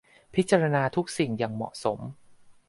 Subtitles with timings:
[0.35, 1.99] พิจารณาทุกสิ่งอย่างเหมาะสม